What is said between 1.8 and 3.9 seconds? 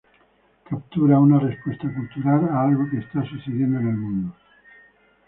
cultural a algo que está sucediendo en